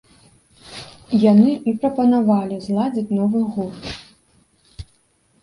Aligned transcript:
Яны 1.31 1.51
і 1.71 1.73
прапанавалі 1.83 2.57
зладзіць 2.67 3.15
новы 3.19 3.39
гурт. 3.53 3.85